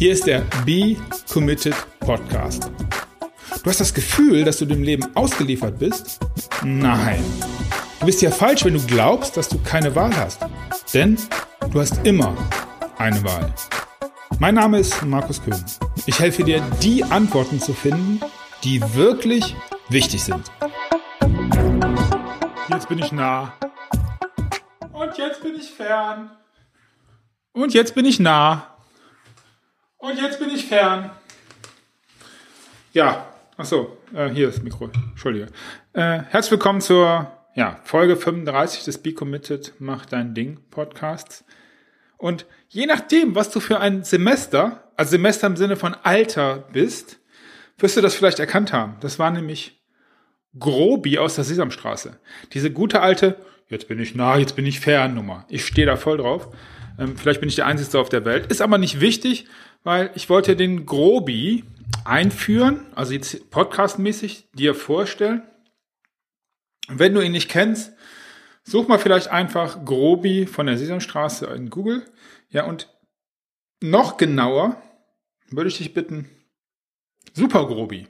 Hier 0.00 0.12
ist 0.12 0.26
der 0.26 0.40
Be 0.64 0.96
Committed 1.30 1.74
Podcast. 1.98 2.70
Du 3.62 3.68
hast 3.68 3.80
das 3.80 3.92
Gefühl, 3.92 4.46
dass 4.46 4.56
du 4.56 4.64
dem 4.64 4.82
Leben 4.82 5.04
ausgeliefert 5.14 5.78
bist? 5.78 6.18
Nein. 6.64 7.22
Du 7.98 8.06
bist 8.06 8.22
ja 8.22 8.30
falsch, 8.30 8.64
wenn 8.64 8.72
du 8.72 8.86
glaubst, 8.86 9.36
dass 9.36 9.50
du 9.50 9.58
keine 9.58 9.94
Wahl 9.94 10.16
hast. 10.16 10.40
Denn 10.94 11.18
du 11.70 11.80
hast 11.80 11.98
immer 12.06 12.34
eine 12.96 13.22
Wahl. 13.24 13.52
Mein 14.38 14.54
Name 14.54 14.78
ist 14.78 15.04
Markus 15.04 15.44
Köhn. 15.44 15.62
Ich 16.06 16.18
helfe 16.18 16.44
dir, 16.44 16.62
die 16.82 17.04
Antworten 17.04 17.60
zu 17.60 17.74
finden, 17.74 18.22
die 18.64 18.80
wirklich 18.94 19.54
wichtig 19.90 20.24
sind. 20.24 20.50
Jetzt 22.70 22.88
bin 22.88 23.00
ich 23.00 23.12
nah. 23.12 23.52
Und 24.94 25.18
jetzt 25.18 25.42
bin 25.42 25.56
ich 25.56 25.70
fern. 25.70 26.30
Und 27.52 27.74
jetzt 27.74 27.94
bin 27.94 28.06
ich 28.06 28.18
nah. 28.18 28.79
Und 30.00 30.18
jetzt 30.18 30.38
bin 30.38 30.48
ich 30.48 30.64
fern. 30.64 31.10
Ja, 32.94 33.34
achso, 33.58 33.98
äh, 34.14 34.30
hier 34.30 34.48
ist 34.48 34.56
das 34.56 34.64
Mikro. 34.64 34.90
Entschuldige. 35.10 35.48
Äh, 35.92 36.22
herzlich 36.30 36.52
willkommen 36.52 36.80
zur 36.80 37.30
ja, 37.54 37.78
Folge 37.84 38.16
35 38.16 38.84
des 38.84 38.96
Be 39.02 39.12
Committed 39.12 39.74
Mach 39.78 40.06
Dein 40.06 40.32
Ding 40.32 40.58
Podcasts. 40.70 41.44
Und 42.16 42.46
je 42.70 42.86
nachdem, 42.86 43.34
was 43.34 43.50
du 43.50 43.60
für 43.60 43.80
ein 43.80 44.02
Semester, 44.02 44.90
also 44.96 45.10
Semester 45.10 45.46
im 45.46 45.58
Sinne 45.58 45.76
von 45.76 45.94
Alter 46.02 46.64
bist, 46.72 47.18
wirst 47.76 47.98
du 47.98 48.00
das 48.00 48.14
vielleicht 48.14 48.38
erkannt 48.38 48.72
haben. 48.72 48.96
Das 49.00 49.18
war 49.18 49.30
nämlich 49.30 49.82
Grobi 50.58 51.18
aus 51.18 51.34
der 51.34 51.44
Sesamstraße. 51.44 52.18
Diese 52.54 52.70
gute 52.70 53.02
alte, 53.02 53.36
jetzt 53.68 53.86
bin 53.86 54.00
ich 54.00 54.14
nah, 54.14 54.38
jetzt 54.38 54.56
bin 54.56 54.64
ich 54.64 54.80
fern 54.80 55.14
Nummer. 55.14 55.44
Ich 55.50 55.66
stehe 55.66 55.86
da 55.86 55.96
voll 55.96 56.16
drauf. 56.16 56.48
Ähm, 56.98 57.16
vielleicht 57.16 57.40
bin 57.40 57.50
ich 57.50 57.56
der 57.56 57.66
Einzige 57.66 57.98
auf 57.98 58.08
der 58.08 58.24
Welt. 58.24 58.46
Ist 58.46 58.62
aber 58.62 58.78
nicht 58.78 59.00
wichtig, 59.00 59.46
weil 59.82 60.10
ich 60.14 60.28
wollte 60.28 60.56
den 60.56 60.86
Grobi 60.86 61.64
einführen, 62.04 62.86
also 62.94 63.12
jetzt 63.12 63.50
podcastmäßig 63.50 64.48
dir 64.54 64.74
vorstellen. 64.74 65.42
Wenn 66.88 67.14
du 67.14 67.20
ihn 67.20 67.32
nicht 67.32 67.48
kennst, 67.48 67.92
such 68.62 68.88
mal 68.88 68.98
vielleicht 68.98 69.28
einfach 69.28 69.84
Grobi 69.84 70.46
von 70.46 70.66
der 70.66 70.78
Sesamstraße 70.78 71.46
in 71.46 71.70
Google. 71.70 72.04
Ja, 72.48 72.64
und 72.64 72.88
noch 73.80 74.16
genauer 74.16 74.80
würde 75.50 75.68
ich 75.68 75.78
dich 75.78 75.94
bitten, 75.94 76.28
Super 77.32 77.66
Grobi 77.66 78.08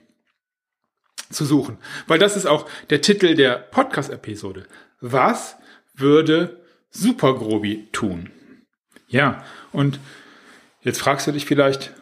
zu 1.30 1.44
suchen. 1.44 1.78
Weil 2.06 2.18
das 2.18 2.36
ist 2.36 2.46
auch 2.46 2.68
der 2.88 3.02
Titel 3.02 3.34
der 3.34 3.56
Podcast-Episode. 3.56 4.66
Was 5.00 5.56
würde 5.94 6.64
Super 6.90 7.34
Grobi 7.34 7.88
tun? 7.92 8.30
Ja, 9.08 9.44
und 9.72 10.00
jetzt 10.82 11.00
fragst 11.00 11.26
du 11.26 11.32
dich 11.32 11.46
vielleicht, 11.46 11.92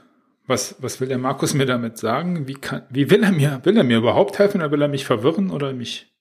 was, 0.47 0.77
was 0.81 1.01
will 1.01 1.09
der 1.09 1.19
Markus 1.19 1.55
mir 1.55 1.67
damit 1.67 1.98
sagen? 1.98 2.48
Wie, 2.48 2.55
kann, 2.55 2.83
wie 2.89 3.11
will 3.11 3.23
er 3.23 3.33
mir, 3.33 3.61
will 3.65 3.77
er 3.77 3.84
mir 3.84 3.98
überhaupt 3.98 4.39
helfen 4.39 4.61
oder 4.61 4.71
will 4.71 4.83
er 4.83 4.89
mich 4.89 5.05
verwirren 5.05 5.51
oder 5.51 5.73
mich, 5.73 6.12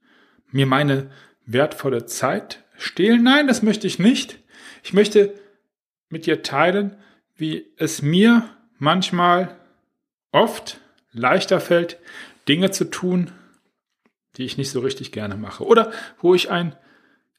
mir 0.52 0.66
meine 0.66 1.10
wertvolle 1.46 2.06
Zeit 2.06 2.64
stehlen? 2.78 3.24
Nein, 3.24 3.48
das 3.48 3.64
möchte 3.64 3.88
ich 3.88 4.00
nicht. 4.00 4.40
Ich 4.84 4.94
möchte 4.94 5.34
mit 6.10 6.26
dir 6.26 6.44
teilen, 6.44 6.98
wie 7.36 7.72
es 7.78 8.02
mir 8.02 8.44
manchmal 8.80 9.56
oft 10.32 10.82
leichter 11.12 11.60
fällt, 11.60 11.98
Dinge 12.48 12.72
zu 12.72 12.86
tun, 12.86 13.32
die 14.36 14.46
ich 14.46 14.58
nicht 14.58 14.70
so 14.70 14.82
richtig 14.82 15.12
gerne 15.12 15.36
mache. 15.36 15.66
Oder 15.66 15.92
wo 16.20 16.36
ich 16.36 16.50
ein 16.50 16.76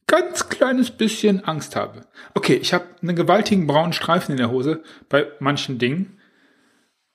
ganz 0.09 0.49
kleines 0.49 0.91
bisschen 0.91 1.45
Angst 1.45 1.77
habe. 1.77 2.07
Okay, 2.35 2.55
ich 2.55 2.75
habe 2.75 2.87
einen 3.01 3.15
gewaltigen 3.15 3.69
braunen 3.69 3.93
Streifen 3.93 4.33
in 4.33 4.39
der 4.39 4.51
Hose 4.51 4.83
bei 5.09 5.29
manchen 5.39 5.79
Dingen. 5.79 6.19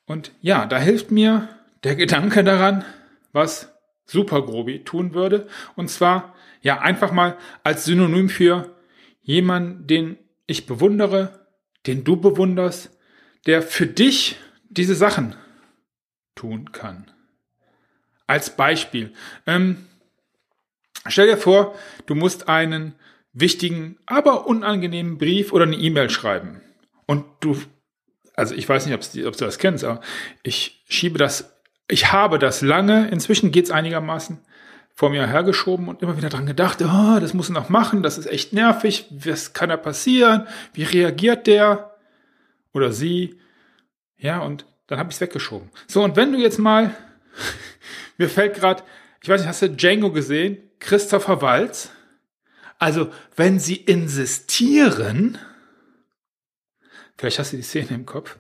Und 0.06 0.32
ja, 0.40 0.66
da 0.66 0.78
hilft 0.78 1.12
mir 1.12 1.50
der 1.84 1.96
Gedanke 1.96 2.44
daran, 2.46 2.86
was 3.34 3.74
Supergrobi 4.06 4.84
tun 4.84 5.14
würde. 5.14 5.48
Und 5.76 5.90
zwar, 5.90 6.36
ja, 6.62 6.80
einfach 6.80 7.12
mal 7.12 7.38
als 7.64 7.84
Synonym 7.84 8.30
für 8.30 8.76
jemanden, 9.22 9.88
den 9.88 10.18
ich 10.46 10.66
bewundere, 10.66 11.48
den 11.88 12.04
du 12.04 12.18
bewunderst, 12.18 12.98
der 13.46 13.62
für 13.62 13.88
dich 13.88 14.38
diese 14.70 14.96
Sachen 14.96 15.36
tun 16.36 16.72
kann. 16.72 17.12
Als 18.28 18.56
Beispiel. 18.56 19.14
Ähm, 19.48 19.88
Stell 21.08 21.28
dir 21.28 21.38
vor, 21.38 21.76
du 22.06 22.16
musst 22.16 22.48
einen 22.48 22.96
wichtigen, 23.34 23.98
aber 24.06 24.48
unangenehmen 24.48 25.18
Brief 25.18 25.52
oder 25.52 25.66
eine 25.66 25.76
E-Mail 25.76 26.10
schreiben. 26.10 26.62
Und 27.06 27.26
du, 27.42 27.58
also 28.36 28.56
ich 28.56 28.68
weiß 28.68 28.86
nicht, 28.86 28.96
ob 28.96 29.38
du 29.38 29.46
das 29.46 29.58
kennst, 29.58 29.84
aber 29.84 30.02
ich 30.44 30.84
schiebe 30.88 31.18
das, 31.18 31.54
ich 31.88 32.12
habe 32.12 32.40
das 32.40 32.62
lange, 32.62 33.10
inzwischen 33.10 33.52
geht's 33.52 33.72
einigermaßen, 33.72 34.40
vor 34.96 35.10
mir 35.10 35.26
hergeschoben 35.26 35.88
und 35.88 36.04
immer 36.04 36.18
wieder 36.18 36.30
dran 36.30 36.46
gedacht, 36.46 36.80
oh, 36.82 37.20
das 37.20 37.34
muss 37.34 37.50
er 37.50 37.54
noch 37.54 37.70
machen, 37.70 38.04
das 38.04 38.20
ist 38.20 38.28
echt 38.28 38.54
nervig, 38.54 39.08
was 39.10 39.54
kann 39.54 39.70
da 39.70 39.78
passieren, 39.78 40.48
wie 40.74 40.84
reagiert 40.84 41.48
der 41.48 41.96
oder 42.74 42.94
sie, 42.94 43.40
ja, 44.18 44.40
und 44.40 44.66
dann 44.88 45.00
habe 45.00 45.10
ich 45.10 45.16
es 45.16 45.22
weggeschoben. 45.22 45.72
So, 45.88 46.04
und 46.04 46.16
wenn 46.16 46.32
du 46.32 46.38
jetzt 46.38 46.60
mal, 46.60 46.96
mir 48.18 48.30
fällt 48.30 48.54
gerade, 48.54 48.84
ich 49.24 49.30
weiß 49.30 49.42
nicht, 49.42 49.48
hast 49.48 49.62
du 49.62 49.70
Django 49.70 50.12
gesehen? 50.12 50.58
Christopher 50.80 51.42
Walz. 51.42 51.90
Also, 52.78 53.10
wenn 53.38 53.58
sie 53.58 53.78
insistieren, 53.78 55.38
vielleicht 57.18 57.40
hast 57.40 57.54
du 57.54 57.58
die 57.58 57.64
Szene 57.64 57.92
im 57.92 58.06
Kopf. 58.06 58.38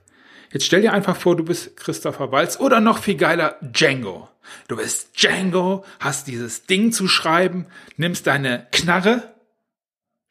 Jetzt 0.51 0.65
stell 0.65 0.81
dir 0.81 0.91
einfach 0.91 1.15
vor, 1.15 1.37
du 1.37 1.45
bist 1.45 1.77
Christopher 1.77 2.33
Walz 2.33 2.59
oder 2.59 2.81
noch 2.81 2.97
viel 2.99 3.15
geiler 3.15 3.57
Django. 3.61 4.27
Du 4.67 4.75
bist 4.75 5.19
Django, 5.19 5.85
hast 6.01 6.27
dieses 6.27 6.65
Ding 6.65 6.91
zu 6.91 7.07
schreiben, 7.07 7.65
nimmst 7.95 8.27
deine 8.27 8.67
Knarre, 8.71 9.33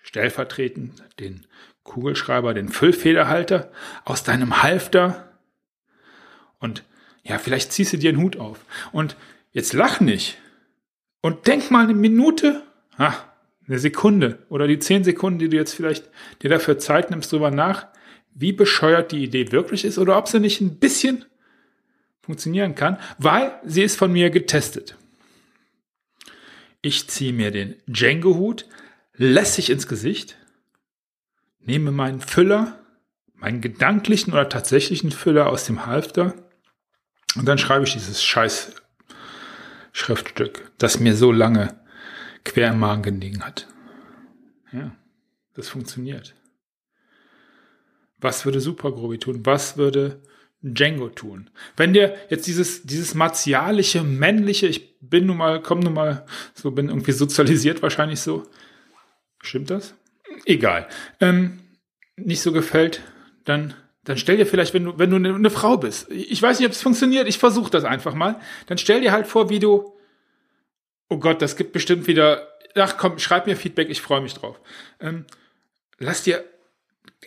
stellvertretend 0.02 1.02
den 1.18 1.46
Kugelschreiber, 1.82 2.52
den 2.52 2.68
Füllfederhalter 2.68 3.72
aus 4.04 4.22
deinem 4.22 4.62
Halfter 4.62 5.32
und 6.58 6.84
ja, 7.22 7.38
vielleicht 7.38 7.72
ziehst 7.72 7.94
du 7.94 7.96
dir 7.96 8.10
einen 8.10 8.20
Hut 8.20 8.36
auf. 8.36 8.58
Und 8.92 9.16
jetzt 9.52 9.72
lach 9.72 10.00
nicht, 10.00 10.38
und 11.22 11.46
denk 11.46 11.70
mal 11.70 11.84
eine 11.84 11.94
Minute, 11.94 12.62
ah, 12.98 13.14
eine 13.66 13.78
Sekunde 13.78 14.44
oder 14.50 14.66
die 14.66 14.78
zehn 14.78 15.04
Sekunden, 15.04 15.38
die 15.38 15.48
du 15.48 15.56
jetzt 15.56 15.72
vielleicht 15.72 16.10
dir 16.42 16.50
dafür 16.50 16.78
Zeit 16.78 17.10
nimmst, 17.10 17.32
drüber 17.32 17.50
nach, 17.50 17.86
wie 18.34 18.52
bescheuert 18.52 19.12
die 19.12 19.22
Idee 19.22 19.52
wirklich 19.52 19.84
ist 19.84 19.98
oder 19.98 20.18
ob 20.18 20.28
sie 20.28 20.40
nicht 20.40 20.60
ein 20.60 20.78
bisschen 20.78 21.24
funktionieren 22.20 22.74
kann, 22.74 22.98
weil 23.18 23.58
sie 23.64 23.82
ist 23.82 23.96
von 23.96 24.12
mir 24.12 24.30
getestet. 24.30 24.96
Ich 26.82 27.08
ziehe 27.08 27.32
mir 27.32 27.52
den 27.52 27.76
Django-Hut 27.86 28.66
lässig 29.14 29.70
ins 29.70 29.86
Gesicht, 29.86 30.36
nehme 31.60 31.92
meinen 31.92 32.20
Füller, 32.20 32.80
meinen 33.34 33.60
gedanklichen 33.60 34.32
oder 34.32 34.48
tatsächlichen 34.48 35.12
Füller 35.12 35.48
aus 35.48 35.66
dem 35.66 35.86
Halfter 35.86 36.34
und 37.36 37.46
dann 37.46 37.58
schreibe 37.58 37.84
ich 37.84 37.92
dieses 37.92 38.22
scheiß 38.22 38.81
Schriftstück, 39.92 40.72
das 40.78 41.00
mir 41.00 41.14
so 41.14 41.30
lange 41.30 41.78
quer 42.44 42.72
im 42.72 42.80
Magen 42.80 43.02
gelegen 43.02 43.44
hat. 43.44 43.68
Ja, 44.72 44.96
das 45.54 45.68
funktioniert. 45.68 46.34
Was 48.18 48.44
würde 48.44 48.60
Supergrobi 48.60 49.18
tun? 49.18 49.44
Was 49.44 49.76
würde 49.76 50.22
Django 50.62 51.08
tun? 51.08 51.50
Wenn 51.76 51.92
dir 51.92 52.16
jetzt 52.30 52.46
dieses, 52.46 52.84
dieses 52.84 53.14
martialische, 53.14 54.02
männliche, 54.02 54.66
ich 54.66 54.98
bin 55.00 55.26
nun 55.26 55.36
mal, 55.36 55.60
komm 55.60 55.80
nun 55.80 55.94
mal, 55.94 56.24
so 56.54 56.70
bin 56.70 56.88
irgendwie 56.88 57.12
sozialisiert 57.12 57.82
wahrscheinlich 57.82 58.20
so. 58.20 58.44
Stimmt 59.42 59.70
das? 59.70 59.94
Egal. 60.46 60.88
Ähm, 61.20 61.60
nicht 62.16 62.40
so 62.40 62.52
gefällt, 62.52 63.02
dann 63.44 63.74
dann 64.04 64.18
stell 64.18 64.36
dir 64.36 64.46
vielleicht, 64.46 64.74
wenn 64.74 64.84
du, 64.84 64.98
wenn 64.98 65.10
du 65.10 65.16
eine, 65.16 65.34
eine 65.34 65.50
Frau 65.50 65.76
bist, 65.76 66.10
ich 66.10 66.40
weiß 66.42 66.58
nicht, 66.58 66.66
ob 66.66 66.72
es 66.72 66.82
funktioniert, 66.82 67.28
ich 67.28 67.38
versuche 67.38 67.70
das 67.70 67.84
einfach 67.84 68.14
mal, 68.14 68.40
dann 68.66 68.78
stell 68.78 69.00
dir 69.00 69.12
halt 69.12 69.26
vor, 69.26 69.48
wie 69.48 69.60
du, 69.60 69.96
oh 71.08 71.18
Gott, 71.18 71.40
das 71.40 71.56
gibt 71.56 71.72
bestimmt 71.72 72.06
wieder, 72.06 72.48
ach 72.74 72.96
komm, 72.96 73.18
schreib 73.18 73.46
mir 73.46 73.56
Feedback, 73.56 73.90
ich 73.90 74.00
freue 74.00 74.20
mich 74.20 74.34
drauf. 74.34 74.60
Ähm, 75.00 75.24
lass 75.98 76.24
dir, 76.24 76.44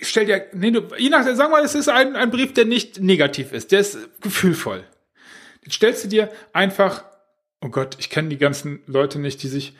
stell 0.02 0.26
dir, 0.26 0.48
nee, 0.54 0.72
du, 0.72 0.88
je 0.98 1.10
nach, 1.10 1.26
sag 1.36 1.50
mal, 1.50 1.64
es 1.64 1.76
ist 1.76 1.88
ein, 1.88 2.16
ein 2.16 2.32
Brief, 2.32 2.54
der 2.54 2.66
nicht 2.66 3.00
negativ 3.00 3.54
ist, 3.54 3.72
der 3.72 3.80
ist 3.80 3.98
gefühlvoll. 4.22 4.84
Jetzt 5.64 5.76
stellst 5.76 6.04
du 6.04 6.08
dir 6.10 6.32
einfach, 6.52 7.06
oh 7.62 7.70
Gott, 7.70 7.96
ich 8.00 8.10
kenne 8.10 8.30
die 8.30 8.38
ganzen 8.38 8.82
Leute 8.86 9.18
nicht, 9.20 9.42
die 9.44 9.48
sich 9.48 9.76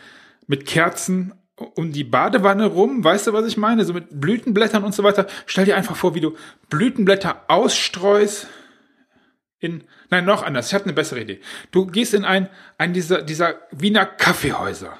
mit 0.48 0.66
Kerzen 0.66 1.34
um 1.58 1.92
die 1.92 2.04
Badewanne 2.04 2.66
rum, 2.66 3.04
weißt 3.04 3.28
du, 3.28 3.34
was 3.34 3.46
ich 3.46 3.58
meine? 3.58 3.86
So 3.86 3.94
mit 3.94 4.20
Blütenblättern 4.20 4.84
und 4.84 4.94
so 4.94 5.04
weiter. 5.04 5.28
Stell 5.46 5.66
dir 5.66 5.78
einfach 5.78 5.96
vor, 5.96 6.14
wie 6.16 6.22
du 6.22 6.36
Blütenblätter 6.70 7.44
ausstreust 7.48 8.48
in, 9.60 9.84
nein, 10.10 10.26
noch 10.26 10.44
anders. 10.44 10.68
Ich 10.68 10.74
habe 10.74 10.84
eine 10.84 10.94
bessere 10.94 11.22
Idee. 11.22 11.40
Du 11.72 11.88
gehst 11.88 12.14
in 12.14 12.26
ein, 12.26 12.50
ein 12.78 12.94
dieser, 12.94 13.22
dieser 13.22 13.56
Wiener 13.72 14.06
Kaffeehäuser. 14.06 14.98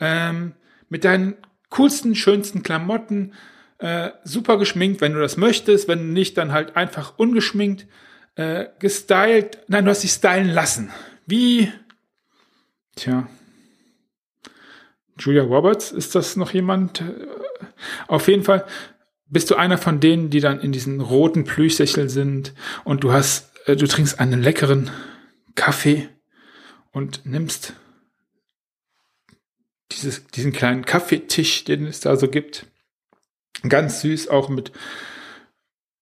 Ähm, 0.00 0.54
mit 0.88 1.04
deinen 1.04 1.36
coolsten, 1.70 2.14
schönsten 2.14 2.62
Klamotten, 2.62 3.34
äh, 3.78 4.10
super 4.24 4.58
geschminkt, 4.58 5.00
wenn 5.00 5.12
du 5.12 5.20
das 5.20 5.36
möchtest, 5.36 5.86
wenn 5.86 6.12
nicht, 6.12 6.38
dann 6.38 6.52
halt 6.52 6.76
einfach 6.76 7.18
ungeschminkt, 7.18 7.86
äh, 8.36 8.66
gestylt. 8.78 9.58
Nein, 9.68 9.84
du 9.84 9.90
hast 9.90 10.02
dich 10.02 10.12
stylen 10.12 10.48
lassen. 10.48 10.90
Wie, 11.26 11.72
tja, 12.96 13.28
Julia 15.18 15.42
Roberts, 15.42 15.92
ist 15.92 16.14
das 16.14 16.36
noch 16.36 16.52
jemand? 16.52 17.02
Auf 18.08 18.28
jeden 18.28 18.44
Fall 18.44 18.66
bist 19.26 19.50
du 19.50 19.56
einer 19.56 19.78
von 19.78 20.00
denen, 20.00 20.30
die 20.30 20.40
dann 20.40 20.60
in 20.60 20.72
diesen 20.72 21.00
roten 21.00 21.44
Plüschsächeln 21.44 22.08
sind 22.08 22.54
und 22.84 23.02
du 23.02 23.12
hast, 23.12 23.50
äh, 23.66 23.76
du 23.76 23.86
trinkst 23.86 24.20
einen 24.20 24.42
leckeren 24.42 24.90
Kaffee 25.54 26.08
und 26.90 27.24
nimmst 27.24 27.74
dieses, 29.90 30.26
diesen 30.26 30.52
kleinen 30.52 30.84
Kaffeetisch, 30.84 31.64
den 31.64 31.86
es 31.86 32.00
da 32.00 32.16
so 32.16 32.28
gibt. 32.28 32.66
Ganz 33.68 34.00
süß, 34.00 34.28
auch 34.28 34.48
mit 34.48 34.72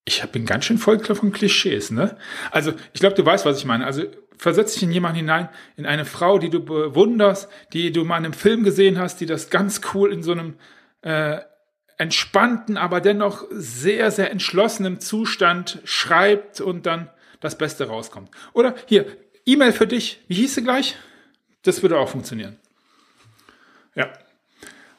ich 0.03 0.21
bin 0.31 0.45
ganz 0.45 0.65
schön 0.65 0.77
voll 0.77 0.99
von 0.99 1.31
Klischees, 1.31 1.91
ne? 1.91 2.17
Also, 2.49 2.73
ich 2.93 2.99
glaube, 2.99 3.15
du 3.15 3.25
weißt, 3.25 3.45
was 3.45 3.59
ich 3.59 3.65
meine. 3.65 3.85
Also, 3.85 4.05
versetz 4.41 4.73
dich 4.73 4.81
in 4.81 4.91
jemanden 4.91 5.17
hinein, 5.17 5.49
in 5.77 5.85
eine 5.85 6.03
Frau, 6.03 6.39
die 6.39 6.49
du 6.49 6.65
bewunderst, 6.65 7.47
die 7.73 7.91
du 7.91 8.03
mal 8.03 8.17
in 8.17 8.25
einem 8.25 8.33
Film 8.33 8.63
gesehen 8.63 8.97
hast, 8.97 9.21
die 9.21 9.27
das 9.27 9.51
ganz 9.51 9.81
cool 9.93 10.11
in 10.11 10.23
so 10.23 10.31
einem 10.31 10.55
äh, 11.03 11.37
entspannten, 11.99 12.75
aber 12.75 13.01
dennoch 13.01 13.45
sehr, 13.51 14.09
sehr 14.09 14.31
entschlossenen 14.31 14.99
Zustand 14.99 15.77
schreibt 15.83 16.59
und 16.59 16.87
dann 16.87 17.11
das 17.39 17.55
Beste 17.55 17.87
rauskommt. 17.87 18.31
Oder 18.53 18.73
hier, 18.87 19.05
E-Mail 19.45 19.73
für 19.73 19.85
dich, 19.85 20.19
wie 20.27 20.33
hieß 20.33 20.55
sie 20.55 20.63
gleich? 20.63 20.95
Das 21.61 21.83
würde 21.83 21.99
auch 21.99 22.09
funktionieren. 22.09 22.57
Ja. 23.93 24.11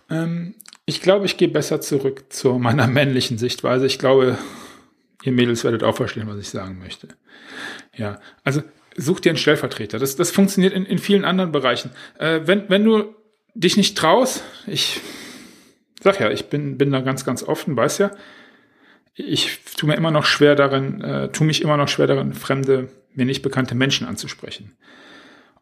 Ähm, 0.08 0.54
ich 0.86 1.02
glaube, 1.02 1.26
ich 1.26 1.36
gehe 1.36 1.48
besser 1.48 1.80
zurück 1.80 2.32
zu 2.32 2.60
meiner 2.60 2.86
männlichen 2.98 3.38
Sichtweise. 3.38 3.86
Ich 3.86 3.98
glaube, 3.98 4.38
ihr 5.24 5.32
Mädels 5.32 5.64
werdet 5.64 5.82
auch 5.82 5.96
verstehen, 5.96 6.28
was 6.28 6.38
ich 6.38 6.50
sagen 6.50 6.78
möchte. 6.78 7.08
Ja, 7.96 8.20
also 8.44 8.62
such 8.96 9.20
dir 9.20 9.30
einen 9.30 9.38
Stellvertreter. 9.38 9.98
Das, 9.98 10.16
das 10.16 10.30
funktioniert 10.30 10.72
in, 10.72 10.84
in 10.84 10.98
vielen 10.98 11.24
anderen 11.24 11.52
Bereichen. 11.52 11.90
Äh, 12.18 12.40
wenn, 12.44 12.68
wenn 12.68 12.84
du 12.84 13.14
dich 13.54 13.76
nicht 13.76 13.96
traust, 13.96 14.42
ich 14.66 15.00
sag 16.00 16.20
ja, 16.20 16.30
ich 16.30 16.46
bin, 16.46 16.78
bin 16.78 16.90
da 16.90 17.00
ganz, 17.00 17.24
ganz 17.24 17.42
offen, 17.42 17.76
weiß 17.76 17.98
ja, 17.98 18.10
ich 19.14 19.60
tue 19.76 19.88
mir 19.88 19.96
immer 19.96 20.10
noch 20.10 20.24
schwer 20.24 20.54
darin, 20.54 21.00
äh, 21.02 21.28
tue 21.30 21.46
mich 21.46 21.62
immer 21.62 21.76
noch 21.76 21.88
schwer 21.88 22.06
darin, 22.06 22.32
fremde, 22.32 22.88
mir 23.14 23.26
nicht 23.26 23.42
bekannte 23.42 23.74
Menschen 23.74 24.06
anzusprechen. 24.06 24.76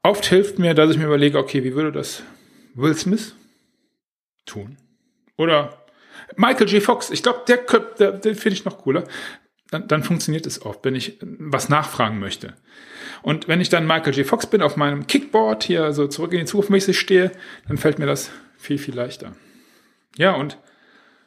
Oft 0.02 0.24
hilft 0.26 0.58
mir, 0.58 0.74
dass 0.74 0.90
ich 0.90 0.98
mir 0.98 1.06
überlege, 1.06 1.38
okay, 1.38 1.64
wie 1.64 1.74
würde 1.74 1.92
das 1.92 2.22
Will 2.74 2.94
Smith 2.94 3.34
tun? 4.46 4.78
Oder 5.36 5.84
Michael 6.36 6.68
J. 6.68 6.82
Fox, 6.82 7.10
ich 7.10 7.22
glaube, 7.22 7.40
der, 7.48 7.58
der, 7.98 8.12
den 8.12 8.34
finde 8.34 8.54
ich 8.54 8.64
noch 8.64 8.78
cooler 8.78 9.04
dann, 9.70 9.86
dann 9.88 10.02
funktioniert 10.02 10.46
es 10.46 10.62
oft, 10.62 10.84
wenn 10.84 10.94
ich 10.94 11.18
was 11.20 11.68
nachfragen 11.68 12.18
möchte. 12.18 12.54
Und 13.22 13.48
wenn 13.48 13.60
ich 13.60 13.68
dann 13.68 13.86
Michael 13.86 14.14
J. 14.14 14.26
Fox 14.26 14.46
bin, 14.46 14.62
auf 14.62 14.76
meinem 14.76 15.06
Kickboard 15.06 15.64
hier 15.64 15.92
so 15.92 16.06
zurück 16.06 16.32
in 16.32 16.40
die 16.40 16.44
Zukunft 16.44 16.70
mäßig 16.70 16.98
stehe, 16.98 17.30
dann 17.68 17.76
fällt 17.76 17.98
mir 17.98 18.06
das 18.06 18.30
viel, 18.56 18.78
viel 18.78 18.94
leichter. 18.94 19.32
Ja, 20.16 20.32
und 20.34 20.58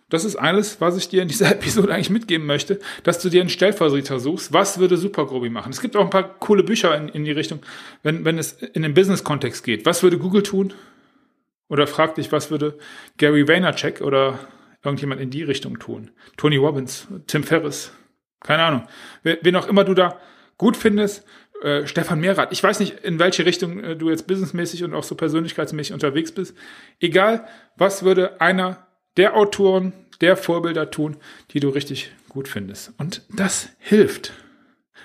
das 0.10 0.26
ist 0.26 0.36
alles, 0.36 0.80
was 0.82 0.98
ich 0.98 1.10
dir 1.10 1.22
in 1.22 1.28
dieser 1.28 1.52
Episode 1.52 1.94
eigentlich 1.94 2.10
mitgeben 2.10 2.46
möchte, 2.46 2.80
dass 3.04 3.20
du 3.20 3.30
dir 3.30 3.42
einen 3.42 3.50
Stellvertreter 3.50 4.20
suchst. 4.20 4.54
Was 4.54 4.78
würde 4.78 4.98
Supergrobi 4.98 5.50
machen? 5.50 5.72
Es 5.72 5.82
gibt 5.82 5.96
auch 5.96 6.04
ein 6.04 6.10
paar 6.10 6.38
coole 6.40 6.64
Bücher 6.64 6.96
in, 6.96 7.10
in 7.10 7.26
die 7.26 7.32
Richtung, 7.32 7.62
wenn, 8.04 8.26
wenn 8.26 8.38
es 8.38 8.54
in 8.54 8.82
den 8.84 8.94
Business-Kontext 8.94 9.64
geht. 9.64 9.86
Was 9.86 10.04
würde 10.04 10.18
Google 10.18 10.44
tun? 10.44 10.74
Oder 11.70 11.88
frag 11.88 12.16
dich, 12.16 12.32
was 12.32 12.52
würde 12.52 12.78
Gary 13.18 13.48
Vaynerchuk 13.48 14.02
oder 14.02 14.38
irgendjemand 14.84 15.22
in 15.22 15.32
die 15.32 15.44
Richtung 15.44 15.80
tun? 15.80 16.12
Tony 16.38 16.58
Robbins, 16.58 17.08
Tim 17.26 17.44
Ferriss, 17.44 17.92
keine 18.44 18.64
Ahnung. 18.64 18.88
Wen 19.24 19.56
auch 19.56 19.68
immer 19.68 19.84
du 19.84 19.94
da 19.94 20.20
gut 20.58 20.78
findest, 20.78 21.26
äh, 21.64 21.88
Stefan 21.88 22.20
Mehrath. 22.20 22.52
Ich 22.52 22.62
weiß 22.62 22.80
nicht, 22.80 23.00
in 23.00 23.20
welche 23.20 23.46
Richtung 23.46 23.80
äh, 23.84 23.96
du 23.96 24.10
jetzt 24.10 24.28
businessmäßig 24.28 24.84
und 24.84 24.94
auch 24.94 25.04
so 25.04 25.16
persönlichkeitsmäßig 25.16 25.94
unterwegs 25.94 26.32
bist. 26.32 26.56
Egal, 27.00 27.48
was 27.78 28.04
würde 28.04 28.42
einer 28.42 28.86
der 29.18 29.36
Autoren, 29.38 29.94
der 30.22 30.38
Vorbilder 30.38 30.92
tun, 30.92 31.18
die 31.52 31.60
du 31.60 31.70
richtig 31.70 32.12
gut 32.30 32.48
findest. 32.48 32.92
Und 32.98 33.22
das 33.30 33.70
hilft. 33.80 34.34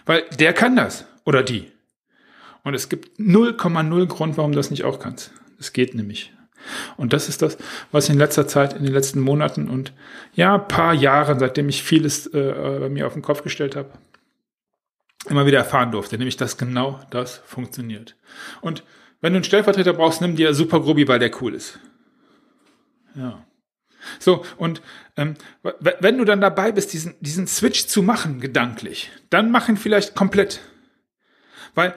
Weil 0.05 0.25
der 0.39 0.53
kann 0.53 0.77
das. 0.77 1.07
Oder 1.25 1.43
die. 1.43 1.71
Und 2.65 2.75
es 2.75 2.89
gibt 2.89 3.19
0,0 3.21 4.07
Grund, 4.07 4.37
warum 4.37 4.53
du 4.53 4.57
das 4.57 4.71
nicht 4.71 4.85
auch 4.85 4.99
kannst. 4.99 5.33
Es 5.59 5.73
geht 5.73 5.95
nämlich. 5.95 6.33
Und 6.97 7.13
das 7.13 7.29
ist 7.29 7.43
das, 7.43 7.59
was 7.93 8.05
ich 8.05 8.11
in 8.11 8.19
letzter 8.19 8.47
Zeit, 8.47 8.75
in 8.75 8.85
den 8.85 8.93
letzten 8.93 9.21
Monaten 9.21 9.69
und 9.69 9.93
ja, 10.35 10.59
paar 10.59 10.95
Jahren, 10.95 11.39
seitdem 11.39 11.69
ich 11.69 11.83
vieles 11.83 12.27
äh, 12.29 12.79
bei 12.81 12.89
mir 12.89 13.07
auf 13.07 13.15
den 13.15 13.23
Kopf 13.23 13.43
gestellt 13.43 13.77
habe, 13.77 13.91
immer 15.29 15.47
wieder 15.47 15.59
erfahren 15.59 15.91
durfte, 15.91 16.19
nämlich 16.19 16.37
dass 16.37 16.57
genau 16.57 17.01
das 17.11 17.43
funktioniert. 17.45 18.17
Und 18.61 18.85
wenn 19.21 19.33
du 19.33 19.39
einen 19.39 19.45
Stellvertreter 19.45 19.95
brauchst, 19.95 20.21
nimm 20.21 20.37
dir 20.37 20.55
Super 20.55 20.81
Grobi, 20.81 21.09
weil 21.09 21.19
der 21.19 21.31
cool 21.43 21.55
ist. 21.55 21.79
Ja. 23.15 23.45
So, 24.21 24.45
und 24.57 24.81
ähm, 25.17 25.35
wenn 26.01 26.19
du 26.19 26.25
dann 26.25 26.41
dabei 26.41 26.73
bist, 26.73 26.93
diesen, 26.93 27.15
diesen 27.21 27.47
Switch 27.47 27.87
zu 27.87 28.03
machen, 28.03 28.41
gedanklich, 28.41 29.11
dann 29.29 29.51
mach 29.51 29.69
ihn 29.69 29.77
vielleicht 29.77 30.15
komplett. 30.15 30.61
Weil 31.75 31.95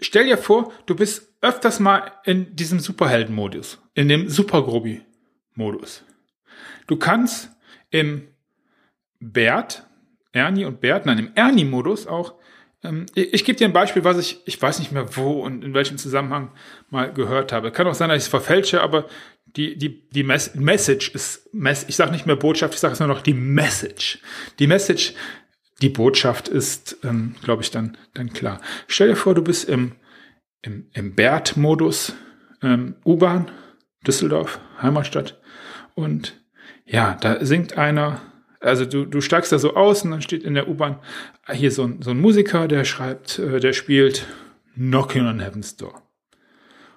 stell 0.00 0.26
dir 0.26 0.36
vor, 0.36 0.72
du 0.86 0.96
bist 0.96 1.33
öfters 1.44 1.78
mal 1.78 2.12
in 2.24 2.56
diesem 2.56 2.80
Superhelden-Modus, 2.80 3.78
in 3.94 4.08
dem 4.08 4.28
Supergrobi-Modus. 4.28 6.04
Du 6.86 6.96
kannst 6.96 7.50
im 7.90 8.28
Bert, 9.20 9.86
Ernie 10.32 10.64
und 10.64 10.80
Bert, 10.80 11.06
nein, 11.06 11.18
im 11.18 11.30
Ernie-Modus 11.34 12.06
auch, 12.06 12.34
ähm, 12.82 13.06
ich, 13.14 13.34
ich 13.34 13.44
gebe 13.44 13.58
dir 13.58 13.66
ein 13.66 13.72
Beispiel, 13.72 14.04
was 14.04 14.18
ich, 14.18 14.40
ich 14.46 14.60
weiß 14.60 14.78
nicht 14.78 14.92
mehr 14.92 15.16
wo 15.16 15.42
und 15.42 15.64
in 15.64 15.74
welchem 15.74 15.98
Zusammenhang 15.98 16.50
mal 16.90 17.12
gehört 17.12 17.52
habe. 17.52 17.72
Kann 17.72 17.86
auch 17.86 17.94
sein, 17.94 18.08
dass 18.08 18.18
ich 18.18 18.24
es 18.24 18.28
verfälsche, 18.28 18.82
aber 18.82 19.06
die, 19.46 19.76
die, 19.76 20.08
die 20.10 20.22
Mes 20.24 20.54
Message 20.54 21.10
ist, 21.10 21.48
ich 21.86 21.96
sage 21.96 22.10
nicht 22.10 22.26
mehr 22.26 22.36
Botschaft, 22.36 22.74
ich 22.74 22.80
sage 22.80 22.94
es 22.94 23.00
nur 23.00 23.08
noch 23.08 23.22
die 23.22 23.34
Message. 23.34 24.18
Die 24.58 24.66
Message, 24.66 25.14
die 25.80 25.88
Botschaft 25.88 26.48
ist, 26.48 26.96
ähm, 27.04 27.36
glaube 27.42 27.62
ich, 27.62 27.70
dann, 27.70 27.96
dann 28.14 28.32
klar. 28.32 28.60
Stell 28.88 29.08
dir 29.08 29.16
vor, 29.16 29.34
du 29.34 29.42
bist 29.42 29.68
im 29.68 29.92
im, 30.64 30.88
im 30.92 31.14
BERT-Modus 31.14 32.14
ähm, 32.62 32.96
U-Bahn, 33.04 33.50
Düsseldorf, 34.06 34.60
Heimatstadt. 34.80 35.40
Und 35.94 36.40
ja, 36.86 37.16
da 37.20 37.44
singt 37.44 37.76
einer, 37.78 38.20
also 38.60 38.84
du, 38.84 39.04
du 39.04 39.20
steigst 39.20 39.52
da 39.52 39.58
so 39.58 39.74
aus 39.74 40.02
und 40.04 40.10
dann 40.10 40.22
steht 40.22 40.42
in 40.42 40.54
der 40.54 40.68
U-Bahn 40.68 40.98
hier 41.52 41.70
so 41.70 41.84
ein, 41.84 42.02
so 42.02 42.10
ein 42.10 42.20
Musiker, 42.20 42.66
der 42.66 42.84
schreibt, 42.84 43.38
äh, 43.38 43.60
der 43.60 43.72
spielt 43.72 44.26
Knocking 44.74 45.26
on 45.26 45.40
Heaven's 45.40 45.76
Door. 45.76 46.02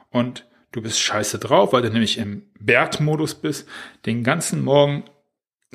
Und 0.09 0.47
du 0.71 0.81
bist 0.81 0.99
scheiße 0.99 1.37
drauf, 1.37 1.73
weil 1.73 1.81
du 1.81 1.89
nämlich 1.89 2.17
im 2.17 2.43
BERT-Modus 2.59 3.35
bist. 3.35 3.67
Den 4.05 4.23
ganzen 4.23 4.63
Morgen 4.63 5.03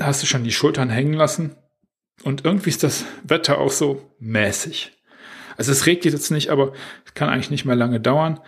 hast 0.01 0.23
du 0.23 0.27
schon 0.27 0.45
die 0.45 0.53
Schultern 0.53 0.91
hängen 0.91 1.15
lassen. 1.15 1.57
Und 2.25 2.45
irgendwie 2.45 2.71
ist 2.71 2.83
das 2.83 3.05
Wetter 3.25 3.59
auch 3.59 3.71
so 3.71 4.15
mäßig. 4.19 4.93
Also 5.57 5.73
es 5.73 5.87
regnet 5.87 6.13
jetzt 6.15 6.31
nicht, 6.31 6.51
aber 6.51 6.73
es 7.05 7.15
kann 7.15 7.29
eigentlich 7.29 7.51
nicht 7.51 7.65
mehr 7.65 7.77
lange 7.77 8.01
dauern. 8.01 8.41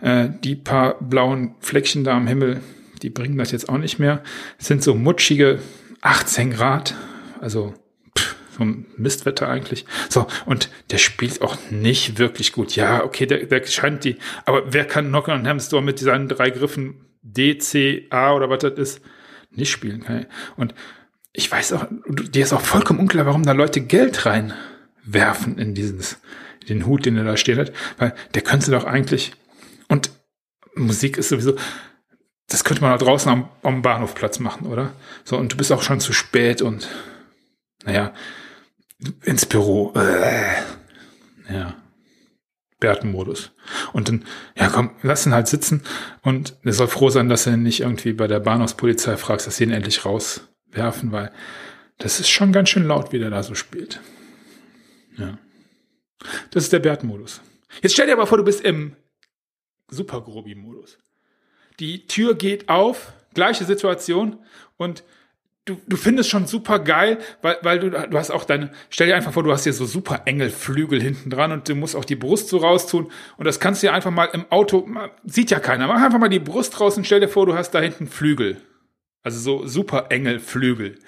Äh, 0.00 0.28
die 0.42 0.56
paar 0.56 0.98
blauen 1.00 1.54
Fleckchen 1.60 2.04
da 2.04 2.16
am 2.16 2.26
Himmel, 2.26 2.60
die 3.02 3.10
bringen 3.10 3.38
das 3.38 3.52
jetzt 3.52 3.68
auch 3.68 3.78
nicht 3.78 3.98
mehr. 3.98 4.22
Es 4.58 4.66
sind 4.66 4.82
so 4.82 4.94
mutschige 4.94 5.60
18 6.02 6.50
Grad, 6.50 6.94
also 7.40 7.74
pff, 8.18 8.34
so 8.56 8.64
ein 8.64 8.86
Mistwetter 8.96 9.48
eigentlich. 9.48 9.86
So, 10.08 10.26
und 10.44 10.70
der 10.90 10.98
spielt 10.98 11.42
auch 11.42 11.56
nicht 11.70 12.18
wirklich 12.18 12.52
gut. 12.52 12.74
Ja, 12.76 13.04
okay, 13.04 13.26
der, 13.26 13.46
der 13.46 13.64
scheint 13.66 14.04
die, 14.04 14.16
aber 14.44 14.72
wer 14.72 14.84
kann 14.84 15.08
Knocker 15.08 15.34
und 15.34 15.46
Hamster 15.46 15.80
mit 15.80 15.98
seinen 15.98 16.28
drei 16.28 16.50
Griffen 16.50 17.06
D, 17.22 17.58
C, 17.58 18.06
A 18.10 18.34
oder 18.34 18.50
was 18.50 18.58
das 18.60 18.72
ist, 18.72 19.00
nicht 19.52 19.70
spielen? 19.70 20.02
Kann. 20.02 20.26
Und 20.56 20.74
ich 21.32 21.50
weiß 21.50 21.72
auch, 21.74 21.86
dir 22.08 22.42
ist 22.42 22.52
auch 22.52 22.60
vollkommen 22.60 23.00
unklar, 23.00 23.26
warum 23.26 23.44
da 23.44 23.52
Leute 23.52 23.80
Geld 23.80 24.26
reinwerfen 24.26 25.58
in 25.58 25.74
dieses, 25.74 26.18
den 26.68 26.86
Hut, 26.86 27.06
den 27.06 27.16
er 27.16 27.24
da 27.24 27.36
steht 27.36 27.58
hat, 27.58 27.72
weil 27.98 28.14
der 28.34 28.42
könnte 28.42 28.70
doch 28.70 28.84
eigentlich, 28.84 29.32
und 29.88 30.10
Musik 30.74 31.18
ist 31.18 31.28
sowieso, 31.28 31.56
das 32.48 32.64
könnte 32.64 32.82
man 32.82 32.90
da 32.90 33.04
draußen 33.04 33.30
am, 33.30 33.48
am 33.62 33.82
Bahnhofplatz 33.82 34.38
machen, 34.38 34.66
oder? 34.66 34.92
So, 35.24 35.36
und 35.36 35.52
du 35.52 35.56
bist 35.56 35.72
auch 35.72 35.82
schon 35.82 36.00
zu 36.00 36.12
spät 36.12 36.62
und, 36.62 36.88
naja, 37.84 38.12
ins 39.24 39.46
Büro, 39.46 39.92
äh, 39.96 41.52
ja, 41.52 41.74
Bärtenmodus. 42.78 43.52
Und 43.92 44.08
dann, 44.08 44.24
ja 44.56 44.68
komm, 44.68 44.90
lass 45.02 45.24
ihn 45.24 45.34
halt 45.34 45.48
sitzen 45.48 45.82
und 46.22 46.56
er 46.62 46.72
soll 46.72 46.88
froh 46.88 47.10
sein, 47.10 47.28
dass 47.28 47.46
er 47.46 47.56
nicht 47.56 47.80
irgendwie 47.80 48.12
bei 48.12 48.26
der 48.26 48.40
Bahnhofspolizei 48.40 49.16
fragst, 49.16 49.46
dass 49.46 49.56
sie 49.56 49.64
ihn 49.64 49.70
endlich 49.70 50.04
rauswerfen, 50.04 51.12
weil 51.12 51.32
das 51.98 52.20
ist 52.20 52.28
schon 52.28 52.52
ganz 52.52 52.68
schön 52.68 52.86
laut, 52.86 53.12
wie 53.12 53.18
der 53.18 53.30
da 53.30 53.42
so 53.42 53.54
spielt. 53.54 54.00
Das 56.52 56.64
ist 56.64 56.72
der 56.72 56.78
Bert-Modus. 56.78 57.40
Jetzt 57.82 57.92
stell 57.92 58.06
dir 58.06 58.12
aber 58.12 58.26
vor, 58.26 58.38
du 58.38 58.44
bist 58.44 58.60
im 58.60 58.94
Super-Grobi-Modus. 59.88 60.98
Die 61.80 62.06
Tür 62.06 62.34
geht 62.34 62.68
auf, 62.68 63.12
gleiche 63.34 63.64
Situation 63.64 64.38
und 64.76 65.02
du, 65.64 65.80
du 65.86 65.96
findest 65.96 66.28
schon 66.28 66.46
super 66.46 66.78
geil, 66.78 67.18
weil, 67.40 67.56
weil 67.62 67.78
du, 67.78 67.90
du 67.90 68.18
hast 68.18 68.30
auch 68.30 68.44
deine, 68.44 68.70
stell 68.90 69.06
dir 69.06 69.16
einfach 69.16 69.32
vor, 69.32 69.42
du 69.42 69.50
hast 69.50 69.64
hier 69.64 69.72
so 69.72 69.86
super 69.86 70.22
Engelflügel 70.26 71.00
hinten 71.00 71.30
dran 71.30 71.52
und 71.52 71.68
du 71.68 71.74
musst 71.74 71.96
auch 71.96 72.04
die 72.04 72.16
Brust 72.16 72.48
so 72.48 72.58
raustun 72.58 73.10
und 73.38 73.46
das 73.46 73.58
kannst 73.58 73.82
du 73.82 73.86
dir 73.86 73.94
einfach 73.94 74.10
mal 74.10 74.26
im 74.26 74.44
Auto, 74.50 74.86
sieht 75.24 75.50
ja 75.50 75.58
keiner, 75.58 75.86
mach 75.86 76.02
einfach 76.02 76.18
mal 76.18 76.28
die 76.28 76.38
Brust 76.38 76.78
raus 76.80 76.98
und 76.98 77.06
stell 77.06 77.20
dir 77.20 77.28
vor, 77.28 77.46
du 77.46 77.54
hast 77.54 77.70
da 77.70 77.80
hinten 77.80 78.06
Flügel. 78.06 78.60
Also 79.22 79.38
so 79.38 79.66
super 79.66 80.06
Engelflügel. 80.10 80.98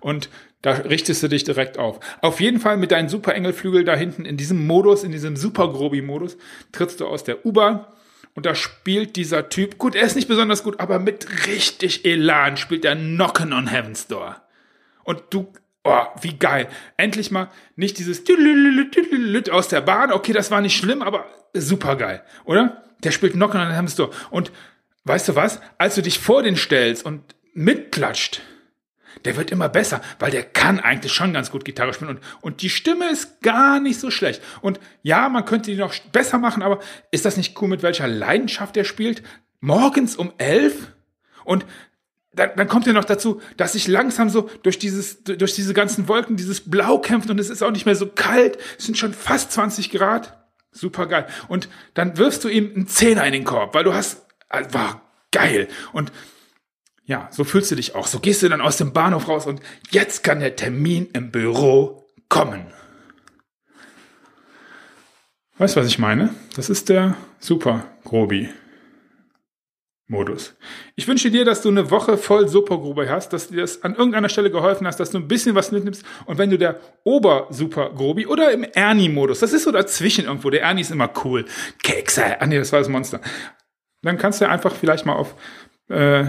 Und 0.00 0.28
da 0.62 0.72
richtest 0.72 1.22
du 1.22 1.28
dich 1.28 1.44
direkt 1.44 1.78
auf. 1.78 1.98
Auf 2.20 2.40
jeden 2.40 2.60
Fall 2.60 2.76
mit 2.76 2.92
deinen 2.92 3.08
super 3.08 3.34
Engelflügel 3.34 3.84
da 3.84 3.96
hinten 3.96 4.24
in 4.24 4.36
diesem 4.36 4.66
Modus, 4.66 5.02
in 5.02 5.10
diesem 5.10 5.36
super 5.36 5.68
Grobi 5.68 6.02
Modus, 6.02 6.36
trittst 6.70 7.00
du 7.00 7.06
aus 7.06 7.24
der 7.24 7.44
U-Bahn 7.44 7.84
und 8.34 8.46
da 8.46 8.54
spielt 8.54 9.16
dieser 9.16 9.48
Typ, 9.48 9.76
gut, 9.76 9.94
er 9.94 10.06
ist 10.06 10.16
nicht 10.16 10.28
besonders 10.28 10.62
gut, 10.62 10.80
aber 10.80 10.98
mit 10.98 11.46
richtig 11.46 12.04
Elan 12.04 12.56
spielt 12.56 12.84
er 12.84 12.96
Knockin' 12.96 13.52
on 13.52 13.66
Heaven's 13.66 14.06
Door. 14.06 14.40
Und 15.04 15.22
du, 15.30 15.52
oh, 15.84 16.06
wie 16.20 16.38
geil. 16.38 16.68
Endlich 16.96 17.30
mal 17.30 17.50
nicht 17.76 17.98
dieses 17.98 18.22
aus 19.50 19.68
der 19.68 19.80
Bahn. 19.82 20.12
Okay, 20.12 20.32
das 20.32 20.50
war 20.50 20.60
nicht 20.60 20.76
schlimm, 20.76 21.02
aber 21.02 21.26
super 21.52 21.96
geil, 21.96 22.22
oder? 22.44 22.82
Der 23.02 23.10
spielt 23.10 23.34
Knockin' 23.34 23.60
on 23.60 23.70
Heaven's 23.70 23.96
Door. 23.96 24.10
Und 24.30 24.50
weißt 25.04 25.28
du 25.28 25.36
was? 25.36 25.60
Als 25.76 25.96
du 25.96 26.02
dich 26.02 26.18
vor 26.18 26.42
den 26.42 26.56
stellst 26.56 27.04
und 27.04 27.22
mitklatscht, 27.52 28.42
der 29.24 29.36
wird 29.36 29.50
immer 29.50 29.68
besser, 29.68 30.00
weil 30.18 30.30
der 30.30 30.42
kann 30.42 30.80
eigentlich 30.80 31.12
schon 31.12 31.32
ganz 31.32 31.50
gut 31.50 31.64
Gitarre 31.64 31.92
spielen 31.92 32.10
und, 32.10 32.20
und 32.40 32.62
die 32.62 32.70
Stimme 32.70 33.10
ist 33.10 33.40
gar 33.42 33.78
nicht 33.78 34.00
so 34.00 34.10
schlecht. 34.10 34.42
Und 34.62 34.80
ja, 35.02 35.28
man 35.28 35.44
könnte 35.44 35.70
die 35.70 35.76
noch 35.76 35.94
besser 36.12 36.38
machen, 36.38 36.62
aber 36.62 36.80
ist 37.10 37.24
das 37.24 37.36
nicht 37.36 37.60
cool, 37.60 37.68
mit 37.68 37.82
welcher 37.82 38.08
Leidenschaft 38.08 38.76
er 38.76 38.84
spielt? 38.84 39.22
Morgens 39.60 40.16
um 40.16 40.32
elf? 40.38 40.92
Und 41.44 41.66
dann, 42.34 42.50
dann 42.56 42.68
kommt 42.68 42.86
ja 42.86 42.92
noch 42.92 43.04
dazu, 43.04 43.42
dass 43.56 43.74
sich 43.74 43.86
langsam 43.86 44.30
so 44.30 44.48
durch 44.62 44.78
dieses, 44.78 45.22
durch 45.22 45.54
diese 45.54 45.74
ganzen 45.74 46.08
Wolken 46.08 46.36
dieses 46.36 46.68
Blau 46.68 46.98
kämpft 46.98 47.30
und 47.30 47.38
es 47.38 47.50
ist 47.50 47.62
auch 47.62 47.70
nicht 47.70 47.86
mehr 47.86 47.96
so 47.96 48.06
kalt. 48.06 48.58
Es 48.78 48.86
sind 48.86 48.96
schon 48.96 49.12
fast 49.12 49.52
20 49.52 49.90
Grad. 49.90 50.38
Super 50.70 51.06
geil. 51.06 51.26
Und 51.48 51.68
dann 51.92 52.16
wirfst 52.16 52.44
du 52.44 52.48
ihm 52.48 52.72
einen 52.74 52.86
Zehner 52.88 53.26
in 53.26 53.34
den 53.34 53.44
Korb, 53.44 53.74
weil 53.74 53.84
du 53.84 53.92
hast, 53.92 54.22
war 54.70 55.02
geil. 55.30 55.68
Und 55.92 56.10
ja, 57.12 57.28
so 57.30 57.44
fühlst 57.44 57.70
du 57.70 57.74
dich 57.74 57.94
auch. 57.94 58.06
So 58.06 58.20
gehst 58.20 58.42
du 58.42 58.48
dann 58.48 58.62
aus 58.62 58.78
dem 58.78 58.94
Bahnhof 58.94 59.28
raus 59.28 59.46
und 59.46 59.60
jetzt 59.90 60.24
kann 60.24 60.40
der 60.40 60.56
Termin 60.56 61.10
im 61.12 61.30
Büro 61.30 62.06
kommen. 62.30 62.68
Weißt 65.58 65.76
du, 65.76 65.80
was 65.80 65.88
ich 65.88 65.98
meine? 65.98 66.34
Das 66.56 66.70
ist 66.70 66.88
der 66.88 67.14
Super 67.38 67.84
Grobi 68.02 68.48
Modus. 70.08 70.54
Ich 70.96 71.06
wünsche 71.06 71.30
dir, 71.30 71.44
dass 71.44 71.60
du 71.60 71.68
eine 71.68 71.90
Woche 71.90 72.16
voll 72.16 72.48
Super 72.48 72.78
Grobi 72.78 73.06
hast, 73.08 73.34
dass 73.34 73.48
dir 73.48 73.60
das 73.60 73.82
an 73.82 73.94
irgendeiner 73.94 74.30
Stelle 74.30 74.50
geholfen 74.50 74.86
hast, 74.86 74.98
dass 74.98 75.10
du 75.10 75.18
ein 75.18 75.28
bisschen 75.28 75.54
was 75.54 75.70
mitnimmst. 75.70 76.06
Und 76.24 76.38
wenn 76.38 76.48
du 76.48 76.56
der 76.56 76.80
Ober 77.04 77.48
Super 77.50 77.90
Grobi 77.90 78.26
oder 78.26 78.52
im 78.52 78.64
Ernie 78.64 79.10
Modus, 79.10 79.40
das 79.40 79.52
ist 79.52 79.64
so 79.64 79.70
dazwischen 79.70 80.24
irgendwo, 80.24 80.48
der 80.48 80.62
Ernie 80.62 80.80
ist 80.80 80.90
immer 80.90 81.10
cool. 81.24 81.44
Kekse, 81.82 82.40
ah 82.40 82.46
nee, 82.46 82.56
das 82.56 82.72
war 82.72 82.78
das 82.78 82.88
Monster. 82.88 83.20
Dann 84.00 84.16
kannst 84.16 84.40
du 84.40 84.48
einfach 84.48 84.74
vielleicht 84.74 85.04
mal 85.04 85.14
auf 85.14 85.36
äh, 85.92 86.24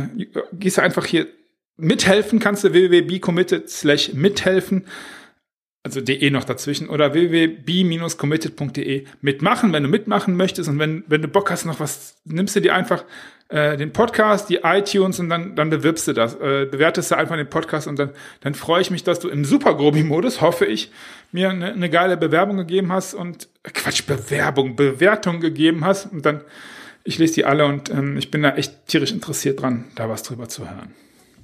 gehst 0.53 0.79
einfach 0.79 1.05
hier 1.05 1.27
mithelfen, 1.77 2.39
kannst 2.39 2.63
du 2.63 2.73
www.becommitted 2.73 3.69
slash 3.69 4.13
mithelfen, 4.13 4.85
also 5.83 5.99
de 5.99 6.29
noch 6.29 6.43
dazwischen, 6.45 6.87
oder 6.87 7.13
www.b-committed.de 7.13 9.05
mitmachen, 9.21 9.73
wenn 9.73 9.83
du 9.83 9.89
mitmachen 9.89 10.37
möchtest 10.37 10.69
und 10.69 10.79
wenn, 10.79 11.03
wenn 11.07 11.21
du 11.21 11.27
Bock 11.27 11.51
hast 11.51 11.65
noch 11.65 11.79
was, 11.79 12.21
nimmst 12.23 12.55
du 12.55 12.61
dir 12.61 12.73
einfach 12.73 13.03
äh, 13.49 13.75
den 13.75 13.91
Podcast, 13.91 14.49
die 14.49 14.59
iTunes 14.63 15.19
und 15.19 15.29
dann, 15.29 15.55
dann 15.55 15.69
bewirbst 15.69 16.07
du 16.07 16.13
das, 16.13 16.35
äh, 16.35 16.65
bewertest 16.69 17.11
du 17.11 17.17
einfach 17.17 17.35
den 17.35 17.49
Podcast 17.49 17.87
und 17.87 17.99
dann, 17.99 18.11
dann 18.41 18.53
freue 18.53 18.81
ich 18.81 18.91
mich, 18.91 19.03
dass 19.03 19.19
du 19.19 19.27
im 19.29 19.43
Super-Grobi-Modus, 19.43 20.41
hoffe 20.41 20.65
ich, 20.65 20.91
mir 21.31 21.49
eine, 21.49 21.73
eine 21.73 21.89
geile 21.89 22.15
Bewerbung 22.15 22.57
gegeben 22.57 22.93
hast 22.93 23.13
und, 23.13 23.49
Quatsch, 23.63 24.05
Bewerbung, 24.05 24.75
Bewertung 24.75 25.39
gegeben 25.41 25.83
hast 25.83 26.11
und 26.11 26.25
dann 26.25 26.41
ich 27.03 27.17
lese 27.17 27.35
die 27.35 27.45
alle 27.45 27.65
und 27.65 27.89
ähm, 27.89 28.17
ich 28.17 28.31
bin 28.31 28.43
da 28.43 28.55
echt 28.55 28.87
tierisch 28.87 29.11
interessiert 29.11 29.61
dran, 29.61 29.85
da 29.95 30.09
was 30.09 30.23
drüber 30.23 30.47
zu 30.49 30.69
hören. 30.69 30.93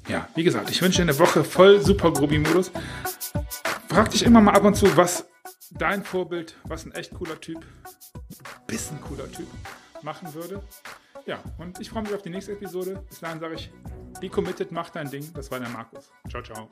Ja, 0.07 0.27
wie 0.35 0.43
gesagt, 0.43 0.69
ich 0.69 0.81
wünsche 0.81 0.97
dir 0.97 1.03
eine 1.03 1.19
Woche 1.19 1.43
voll 1.43 1.81
super 1.81 2.11
Grobi-Modus. 2.11 2.71
Frag 3.89 4.09
dich 4.11 4.23
immer 4.23 4.41
mal 4.41 4.53
ab 4.53 4.63
und 4.63 4.75
zu, 4.75 4.97
was 4.97 5.27
dein 5.71 6.03
Vorbild, 6.03 6.55
was 6.63 6.85
ein 6.85 6.93
echt 6.93 7.13
cooler 7.13 7.39
Typ, 7.39 7.63
bisschen 8.65 8.99
cooler 9.01 9.31
Typ 9.31 9.47
machen 10.01 10.33
würde. 10.33 10.61
Ja, 11.25 11.43
und 11.57 11.79
ich 11.79 11.89
freue 11.89 12.03
mich 12.03 12.13
auf 12.13 12.21
die 12.21 12.29
nächste 12.29 12.53
Episode. 12.53 13.03
Bis 13.09 13.19
dahin 13.19 13.39
sage 13.39 13.55
ich, 13.55 13.71
be 14.19 14.29
committed, 14.29 14.71
mach 14.71 14.89
dein 14.89 15.09
Ding. 15.09 15.31
Das 15.33 15.51
war 15.51 15.59
der 15.59 15.69
Markus. 15.69 16.09
Ciao, 16.29 16.41
ciao. 16.41 16.69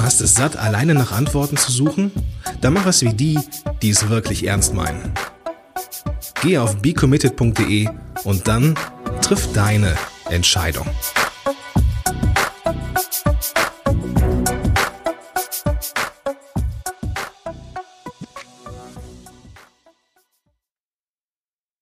Du 0.00 0.06
hast 0.06 0.22
es 0.22 0.34
satt, 0.34 0.56
alleine 0.56 0.94
nach 0.94 1.12
Antworten 1.12 1.58
zu 1.58 1.70
suchen? 1.70 2.10
Dann 2.62 2.72
mach 2.72 2.86
es 2.86 3.02
wie 3.02 3.12
die, 3.12 3.38
die 3.82 3.90
es 3.90 4.08
wirklich 4.08 4.46
ernst 4.46 4.72
meinen. 4.72 5.12
Geh 6.40 6.56
auf 6.56 6.76
becommitted.de 6.76 7.86
und 8.24 8.48
dann 8.48 8.76
triff 9.20 9.52
deine 9.52 9.94
Entscheidung. 10.30 10.86